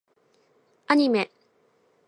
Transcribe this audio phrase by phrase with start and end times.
[0.87, 1.29] アニメ